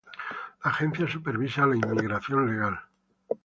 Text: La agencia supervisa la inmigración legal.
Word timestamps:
La 0.63 0.71
agencia 0.71 1.07
supervisa 1.07 1.67
la 1.67 1.75
inmigración 1.75 2.49
legal. 2.49 2.79